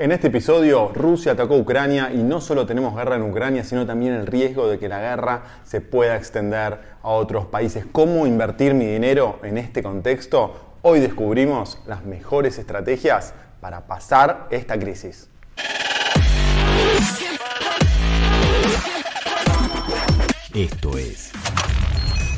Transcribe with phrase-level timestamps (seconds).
[0.00, 4.14] En este episodio, Rusia atacó Ucrania y no solo tenemos guerra en Ucrania, sino también
[4.14, 7.84] el riesgo de que la guerra se pueda extender a otros países.
[7.92, 10.78] ¿Cómo invertir mi dinero en este contexto?
[10.80, 15.28] Hoy descubrimos las mejores estrategias para pasar esta crisis.
[20.54, 21.30] Esto es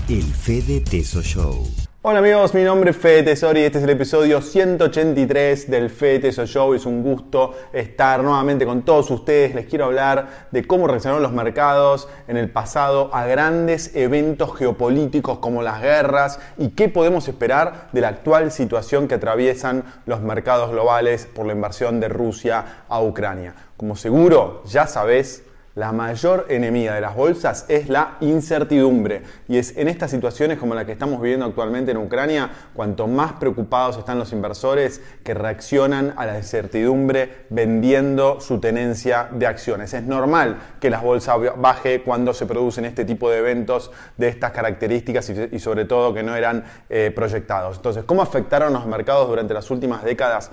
[0.09, 1.69] el Fede Teso Show.
[2.05, 6.19] Hola amigos, mi nombre es Fede Tesori y este es el episodio 183 del Fede
[6.19, 6.75] Teso Show.
[6.75, 9.55] Es un gusto estar nuevamente con todos ustedes.
[9.55, 15.39] Les quiero hablar de cómo reaccionaron los mercados en el pasado a grandes eventos geopolíticos
[15.39, 20.73] como las guerras y qué podemos esperar de la actual situación que atraviesan los mercados
[20.73, 23.55] globales por la invasión de Rusia a Ucrania.
[23.77, 29.23] Como seguro ya sabés, la mayor enemiga de las bolsas es la incertidumbre.
[29.49, 33.35] Y es en estas situaciones como la que estamos viviendo actualmente en Ucrania, cuanto más
[33.35, 39.95] preocupados están los inversores que reaccionan a la incertidumbre vendiendo su tenencia de acciones.
[39.95, 44.53] Es normal que las bolsas baje cuando se producen este tipo de eventos de estas
[44.53, 47.77] características y, sobre todo que no eran eh, proyectados.
[47.77, 50.51] Entonces, ¿cómo afectaron los mercados durante las últimas décadas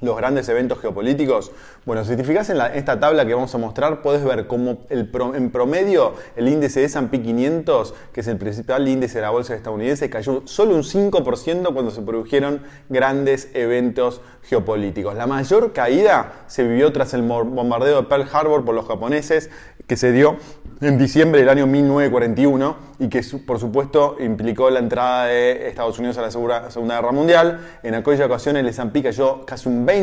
[0.00, 1.52] los grandes eventos geopolíticos?
[1.84, 5.10] Bueno, si te fijas en, esta tabla que vamos a mostrar, puedes ver cómo el
[5.34, 9.54] en promedio el índice de S&P 500, que es el principal índice de la bolsa
[9.54, 15.14] estadounidense, cayó solo un 5% cuando se produjeron grandes eventos geopolíticos.
[15.14, 19.50] La mayor caída se vivió tras el bombardeo de Pearl Harbor por los japoneses,
[19.86, 20.36] que se dio
[20.80, 26.18] en diciembre del año 1941 y que por supuesto implicó la entrada de Estados Unidos
[26.18, 27.60] a la Segunda Guerra Mundial.
[27.82, 29.93] En aquella ocasión el S&P cayó casi un 20%.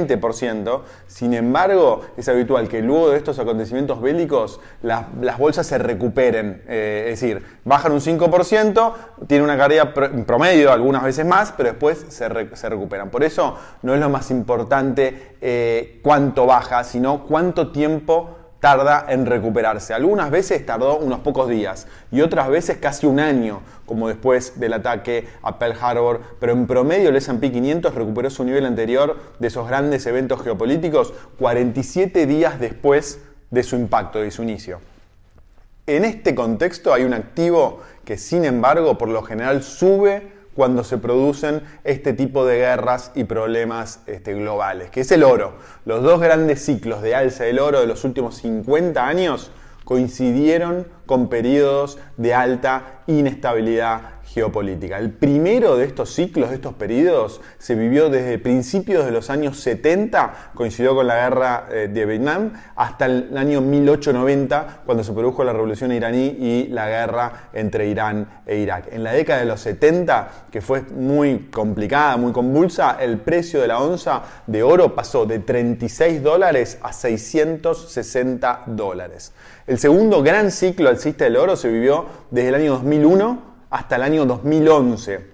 [1.08, 5.06] Sin embargo, es habitual que luego de estos acontecimientos bélicos las,
[5.38, 6.64] bolsas se recuperen.
[6.68, 8.94] Eh, es decir, bajan un 5%,
[9.28, 13.10] tiene una caída promedio algunas veces más, pero después se, recuperan.
[13.10, 19.26] Por eso no es lo más importante eh, cuánto baja, sino cuánto tiempo tarda en
[19.26, 19.94] recuperarse.
[19.94, 24.74] Algunas veces tardó unos pocos días y otras veces casi un año, como después del
[24.74, 29.48] ataque a Pearl Harbor, pero en promedio el S&P 500 recuperó su nivel anterior de
[29.48, 33.20] esos grandes eventos geopolíticos 47 días después
[33.50, 34.80] de su impacto, de su inicio.
[35.88, 40.98] En este contexto hay un activo que sin embargo por lo general sube cuando se
[40.98, 45.54] producen este tipo de guerras y problemas este, globales, que es el oro.
[45.86, 49.52] Los dos grandes ciclos de alza del oro de los últimos 50 años
[49.86, 54.98] coincidieron con periodos de alta inestabilidad geopolítica.
[54.98, 59.60] El primero de estos ciclos, de estos periodos, se vivió desde principios de los años
[59.60, 65.44] 70, coincidió con la guerra eh, de Vietnam, hasta el año 1890, cuando se produjo
[65.44, 68.88] la revolución iraní y la guerra entre Irán e Irak.
[68.92, 73.68] En la década de los 70, que fue muy complicada, muy convulsa, el precio de
[73.68, 79.34] la onza de oro pasó de 36 dólares a 660 dólares.
[79.68, 84.04] El segundo gran ciclo alcista del oro se vivió desde el año 2001 hasta el
[84.04, 85.32] año 2011.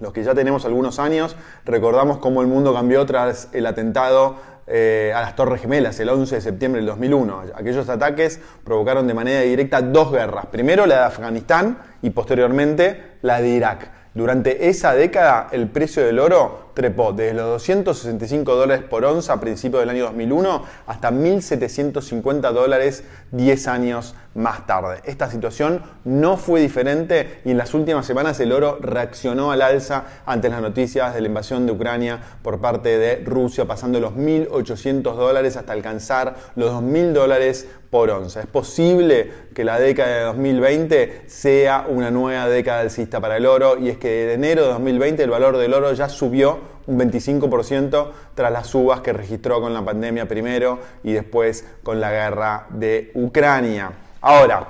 [0.00, 5.12] Los que ya tenemos algunos años, recordamos cómo el mundo cambió tras el atentado eh,
[5.14, 7.42] a las Torres Gemelas el 11 de septiembre del 2001.
[7.54, 10.46] Aquellos ataques provocaron de manera directa dos guerras.
[10.46, 13.90] Primero la de Afganistán y posteriormente la de Irak.
[14.14, 19.40] Durante esa década el precio del oro trepó desde los 265 dólares por onza a
[19.40, 25.00] principios del año 2001 hasta 1.750 dólares 10 años más tarde.
[25.04, 30.04] Esta situación no fue diferente y en las últimas semanas el oro reaccionó al alza
[30.26, 35.02] ante las noticias de la invasión de Ucrania por parte de Rusia, pasando los 1.800
[35.02, 38.40] dólares hasta alcanzar los 2.000 dólares por onza.
[38.40, 43.78] Es posible que la década de 2020 sea una nueva década alcista para el oro
[43.78, 48.10] y es que de enero de 2020 el valor del oro ya subió un 25%
[48.34, 53.10] tras las subas que registró con la pandemia primero y después con la guerra de
[53.14, 53.90] Ucrania.
[54.20, 54.66] Ahora,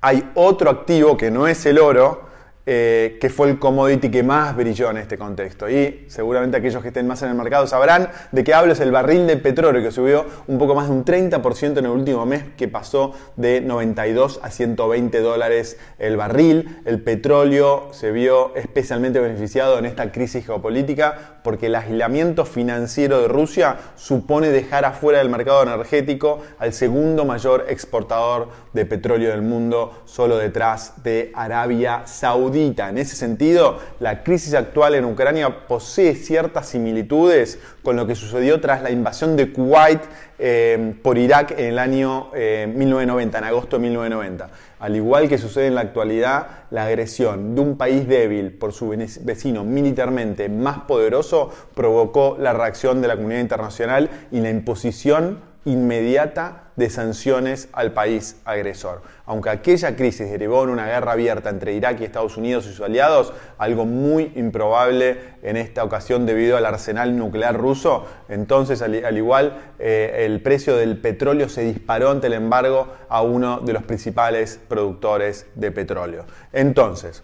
[0.00, 2.31] hay otro activo que no es el oro,
[2.64, 5.68] eh, que fue el commodity que más brilló en este contexto.
[5.68, 8.92] Y seguramente aquellos que estén más en el mercado sabrán de qué hablo, es el
[8.92, 12.44] barril de petróleo que subió un poco más de un 30% en el último mes,
[12.56, 16.80] que pasó de 92 a 120 dólares el barril.
[16.84, 23.26] El petróleo se vio especialmente beneficiado en esta crisis geopolítica porque el aislamiento financiero de
[23.26, 30.02] Rusia supone dejar afuera del mercado energético al segundo mayor exportador de petróleo del mundo,
[30.04, 32.02] solo detrás de Arabia
[32.54, 38.60] En ese sentido, la crisis actual en Ucrania posee ciertas similitudes con lo que sucedió
[38.60, 40.02] tras la invasión de Kuwait
[40.38, 44.50] eh, por Irak en el año 1990, eh, en agosto de 1990.
[44.80, 48.94] Al igual que sucede en la actualidad, la agresión de un país débil por su
[49.22, 56.61] vecino militarmente más poderoso provocó la reacción de la comunidad internacional y la imposición inmediata
[56.76, 59.02] de sanciones al país agresor.
[59.26, 62.80] Aunque aquella crisis derivó en una guerra abierta entre Irak y Estados Unidos y sus
[62.80, 69.58] aliados, algo muy improbable en esta ocasión debido al arsenal nuclear ruso, entonces al, igual
[69.78, 74.60] eh, el precio del petróleo se disparó ante el embargo a uno de los principales
[74.68, 76.24] productores de petróleo.
[76.52, 77.22] Entonces,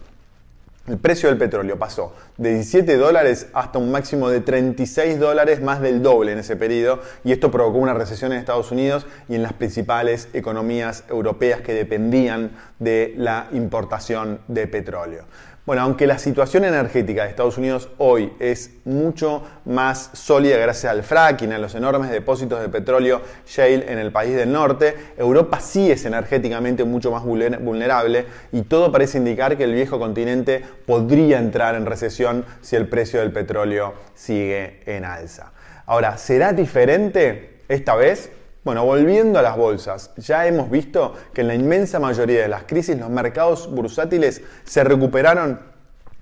[0.89, 5.81] el precio del petróleo pasó de 17 dólares hasta un máximo de 36 dólares, más
[5.81, 9.43] del doble en ese periodo, y esto provocó una recesión en Estados Unidos y en
[9.43, 15.25] las principales economías europeas que dependían de la importación de petróleo.
[15.69, 21.03] Bueno, aunque la situación energética de Estados Unidos hoy es mucho más sólida gracias al
[21.03, 25.91] fracking, a los enormes depósitos de petróleo shale en el país del norte, Europa sí
[25.91, 31.75] es energéticamente mucho más vulnerable y todo parece indicar que el viejo continente podría entrar
[31.75, 35.51] en recesión si el precio del petróleo sigue en alza.
[35.85, 38.31] Ahora, ¿será diferente esta vez?
[38.65, 42.63] Bueno, volviendo a las bolsas, ya hemos visto que en la inmensa mayoría de las
[42.63, 45.61] crisis los mercados bursátiles se recuperaron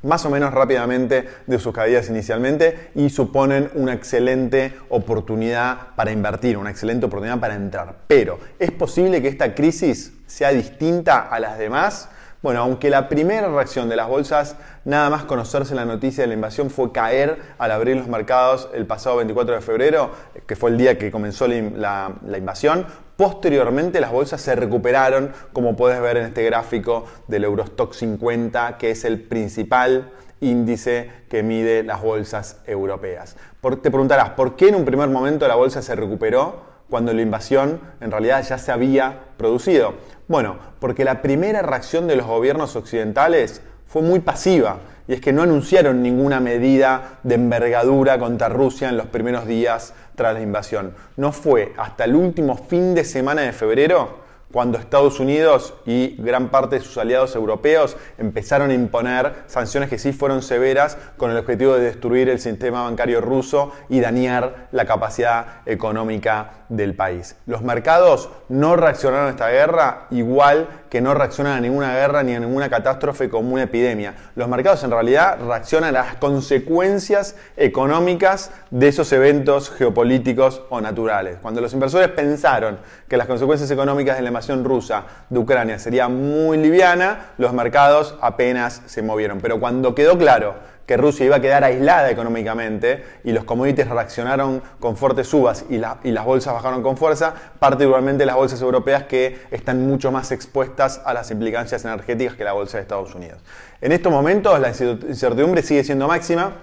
[0.04, 6.58] más o menos rápidamente de sus caídas inicialmente y suponen una excelente oportunidad para invertir,
[6.58, 7.96] una excelente oportunidad para entrar.
[8.08, 12.10] Pero, ¿es posible que esta crisis sea distinta a las demás?
[12.44, 16.36] Bueno, aunque la primera reacción de las bolsas, nada más conocerse la noticia de la
[16.36, 20.12] invasión, fue caer al abrir los mercados el pasado 24 de febrero,
[20.46, 22.86] que fue el día que comenzó la, invasión,
[23.18, 28.92] Posteriormente las bolsas se recuperaron, como puedes ver en este gráfico del Eurostock 50, que
[28.92, 33.36] es el principal índice que mide las bolsas europeas.
[33.82, 36.62] te preguntarás, ¿por qué en un primer momento la bolsa se recuperó
[36.92, 39.96] cuando la invasión en realidad ya se había producido?
[40.28, 45.32] Bueno, porque la primera reacción de los gobiernos occidentales fue muy pasiva y es que
[45.32, 50.94] no anunciaron ninguna medida de envergadura contra Rusia en los primeros días tras la invasión.
[51.16, 56.50] No fue hasta el último fin de semana de febrero cuando Estados Unidos y gran
[56.50, 61.38] parte de sus aliados europeos empezaron a imponer sanciones que sí fueron severas con el
[61.38, 67.36] objetivo de destruir el sistema bancario ruso y dañar la capacidad económica del país.
[67.46, 72.34] Los mercados no reaccionaron a esta guerra igual que no reaccionan a ninguna guerra ni
[72.34, 74.16] a ninguna catástrofe como una epidemia.
[74.36, 81.38] Los mercados en realidad reaccionan a las consecuencias económicas de esos eventos geopolíticos o naturales.
[81.42, 86.08] Cuando los inversores pensaron que las consecuencias económicas de la invasión rusa de Ucrania sería
[86.08, 89.40] muy liviana, los mercados apenas se movieron.
[89.40, 94.64] Pero cuando quedó claro que Rusia iba a quedar aislada económicamente y los commodities reaccionaron
[94.80, 99.86] con fuertes subas y, las bolsas bajaron con fuerza, particularmente las bolsas europeas que están
[99.86, 103.40] mucho más expuestas a las implicancias energéticas que la bolsa de Estados Unidos.
[103.82, 106.54] En estos momentos la incertidumbre sigue siendo máxima,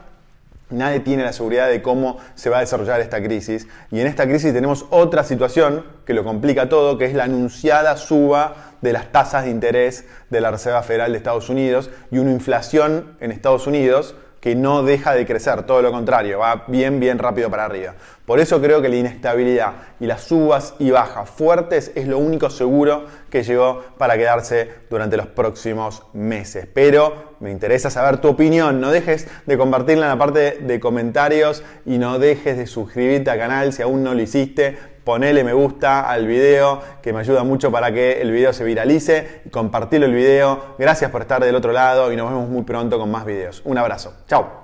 [0.71, 3.69] Nadie tiene la seguridad de cómo se va a desarrollar esta crisis.
[3.91, 7.99] Y en esta crisis tenemos otra situación que lo complica todo, que es la anunciada
[7.99, 12.31] suba de las tasas de interés de la Reserva Federal de Estados Unidos y una
[12.31, 17.19] inflación en Estados Unidos que no deja de crecer, todo lo contrario, va bien, bien
[17.19, 17.94] rápido para arriba.
[18.26, 22.50] Por eso creo que la inestabilidad y las subas y bajas fuertes es lo único
[22.50, 26.69] seguro que llegó para quedarse durante los próximos meses.
[26.75, 31.62] Pero me interesa saber tu opinión, no dejes de compartirla en la parte de comentarios
[31.87, 36.08] y no dejes de suscribirte al canal si aún no lo hiciste ponele me gusta
[36.08, 40.75] al video, que me ayuda mucho para que el video se viralice, compartilo el video.
[40.78, 43.62] Gracias por estar del otro lado y nos vemos muy pronto con más videos.
[43.64, 44.14] Un abrazo.
[44.26, 44.63] Chao.